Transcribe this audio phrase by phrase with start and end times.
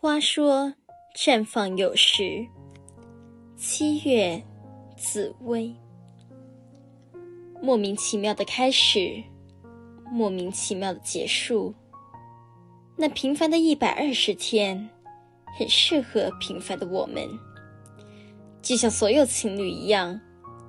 [0.00, 0.72] 花说
[1.12, 2.46] 绽放有时，
[3.56, 4.40] 七月，
[4.96, 5.74] 紫薇。
[7.60, 9.20] 莫名其妙的开始，
[10.08, 11.74] 莫名其妙的结束。
[12.94, 14.88] 那平凡的一百二十天，
[15.58, 17.28] 很适合平凡的我们。
[18.62, 20.20] 就像所有情侣一样，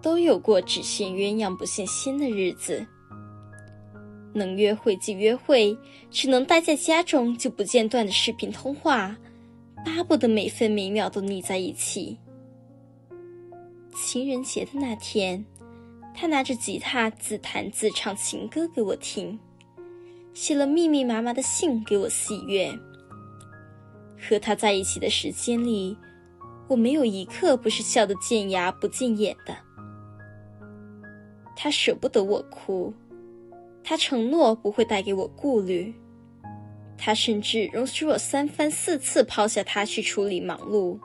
[0.00, 2.82] 都有过只羡鸳鸯不羡仙的日子。
[4.32, 5.76] 能约会即约会，
[6.10, 9.16] 只能待在家中就不间断的视频通话，
[9.84, 12.18] 巴不得每分每秒都腻在一起。
[13.96, 15.44] 情人节的那天，
[16.14, 19.38] 他拿着吉他自弹自唱情歌给我听，
[20.34, 22.72] 写了密密麻麻的信给我喜悦。
[24.20, 25.96] 和他在一起的时间里，
[26.68, 29.56] 我没有一刻不是笑得见牙不见眼的。
[31.56, 32.92] 他舍不得我哭。
[33.88, 35.94] 他承诺不会带给我顾虑，
[36.98, 40.98] 他甚至容许我三番四次抛下他去处理忙碌，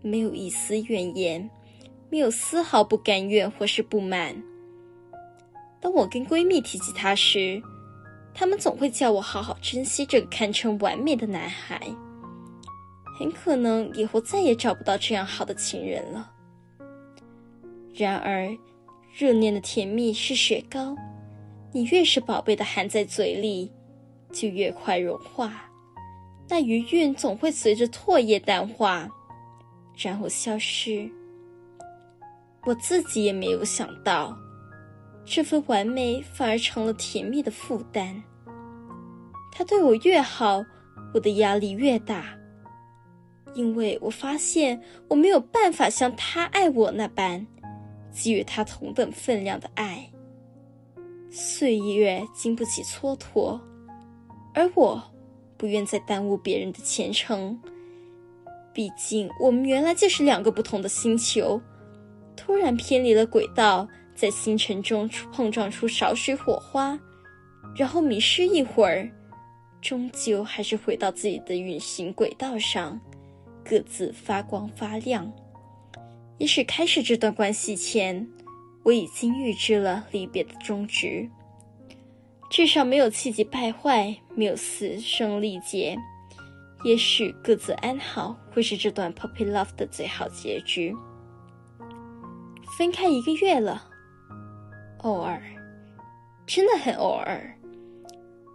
[0.00, 1.50] 没有一丝怨言，
[2.10, 4.40] 没有丝毫不甘愿或是不满。
[5.80, 7.60] 当我跟闺蜜提起他时，
[8.32, 11.80] 她们总会叫我好好珍惜这个堪称完美的男孩，
[13.18, 16.30] 很可能以后再也找不到这样好的情人了。
[17.92, 18.56] 然而，
[19.12, 20.96] 热恋的甜蜜是雪糕。
[21.74, 23.68] 你越是宝贝的含在嘴里，
[24.32, 25.68] 就越快融化。
[26.48, 29.08] 那余韵总会随着唾液淡化，
[29.98, 31.10] 然后消失。
[32.64, 34.38] 我自己也没有想到，
[35.24, 38.22] 这份完美反而成了甜蜜的负担。
[39.50, 40.64] 他对我越好，
[41.12, 42.38] 我的压力越大，
[43.54, 47.44] 因为我发现我没有办法像他爱我那般，
[48.12, 50.08] 给予他同等分量的爱。
[51.36, 53.60] 岁月经不起蹉跎，
[54.54, 55.02] 而我
[55.56, 57.60] 不愿再耽误别人的前程。
[58.72, 61.60] 毕竟我们原来就是两个不同的星球，
[62.36, 66.96] 突然偏离了轨道，在星辰中碰撞出少许火花，
[67.74, 69.10] 然后迷失一会儿，
[69.82, 73.00] 终究还是回到自己的运行轨道上，
[73.64, 75.32] 各自发光发亮。
[76.38, 78.24] 也许开始这段关系前。
[78.84, 81.30] 我已经预知了离别的终局，
[82.50, 85.96] 至少没有气急败坏，没有嘶声力竭。
[86.84, 90.94] 也许各自安好会是这段 puppy love 的最好结局。
[92.76, 93.88] 分开一个月了，
[94.98, 95.42] 偶尔，
[96.46, 97.58] 真的很偶尔，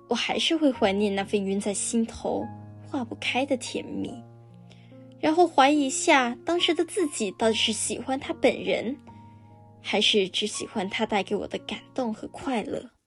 [0.07, 2.45] 我还是会怀念那份晕在心头、
[2.87, 4.13] 化不开的甜蜜，
[5.19, 8.95] 然后怀疑一下当时的自己到底是喜欢他本人。
[9.81, 12.98] 还是只喜欢它带给我的感动和快乐。